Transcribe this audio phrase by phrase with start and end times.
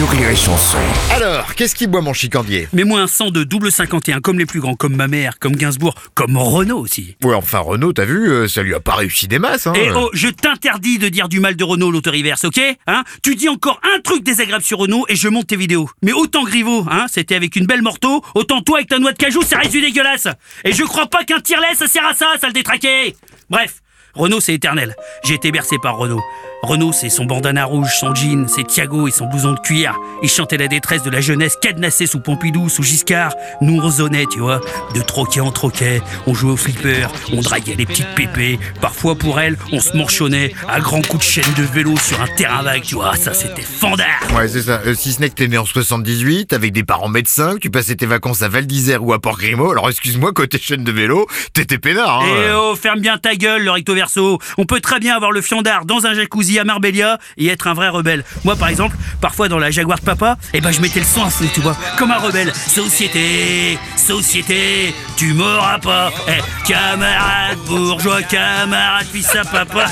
[0.00, 0.78] sur Rire et Chanson.
[1.10, 2.68] Alors, qu'est-ce qui boit mon chicandier?
[2.72, 5.94] Mets-moi un sang de double 51, comme les plus grands, comme ma mère, comme Gainsbourg,
[6.14, 7.16] comme Renault aussi.
[7.22, 9.90] Ouais, enfin Renault, t'as vu, euh, ça lui a pas réussi des masses, hein Et
[9.90, 12.58] oh, je t'interdis de dire du mal de Renault l'autoriverse, ok?
[12.86, 13.04] Hein?
[13.22, 15.90] Tu dis encore un truc désagréable sur Renault et je monte tes vidéos.
[16.00, 19.18] Mais autant Griveaux, hein, c'était avec une belle morteau, autant toi avec ta noix de
[19.18, 20.28] cajou, ça reste du dégueulasse.
[20.64, 23.16] Et je crois pas qu'un tire ça sert à ça, ça le détraqué.
[23.50, 23.82] Bref,
[24.14, 24.96] Renault c'est éternel.
[25.24, 26.22] J'ai été bercé par Renault.
[26.62, 29.94] Renault, c'est son bandana rouge, son jean, c'est Thiago et son blouson de cuir.
[30.22, 33.32] Il chantait la détresse de la jeunesse cadenassée sous Pompidou, sous Giscard.
[33.62, 34.60] Nous, on rosonnait, tu vois,
[34.94, 36.02] de troquet en troquet.
[36.26, 38.58] On jouait au flipper, on draguait les petites pépées.
[38.82, 42.26] Parfois, pour elle, on se manchonnait à grands coups de chaîne de vélo sur un
[42.36, 43.16] terrain vague, tu vois.
[43.16, 44.20] Ça, c'était fandard.
[44.36, 44.82] Ouais, c'est ça.
[44.84, 47.70] Euh, si ce n'est que t'es né en 78, avec des parents médecins, que tu
[47.70, 51.26] passais tes vacances à Val d'Isère ou à Port-Grimaud, alors excuse-moi, côté chaîne de vélo,
[51.54, 52.26] t'étais peinard, hein.
[52.28, 54.38] Eh oh, ferme bien ta gueule, le recto verso.
[54.58, 57.74] On peut très bien avoir le fiandard dans un jacuzzi à Marbella et être un
[57.74, 58.24] vrai rebelle.
[58.44, 61.24] Moi, par exemple, parfois dans la Jaguar de papa, eh ben je mettais le son
[61.24, 62.52] à fond, tu vois, comme un rebelle.
[62.54, 66.10] Société, société, tu m'auras pas.
[66.28, 69.86] Eh, camarade bourgeois, camarade fils à papa.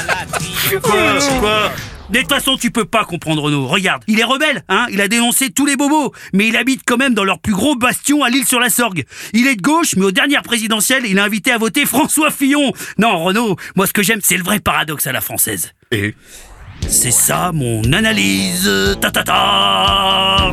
[2.11, 3.67] De toute façon, tu peux pas comprendre Renault.
[3.67, 6.97] Regarde, il est rebelle, hein Il a dénoncé tous les bobos, mais il habite quand
[6.97, 9.05] même dans leur plus gros bastion à l'île sur la Sorgue.
[9.35, 12.73] Il est de gauche, mais aux dernières présidentielles, il a invité à voter François Fillon.
[12.97, 15.75] Non, Renault, moi ce que j'aime, c'est le vrai paradoxe à la française.
[15.91, 16.15] Et
[16.87, 18.71] C'est ça mon analyse.
[19.01, 20.53] Ta ta ta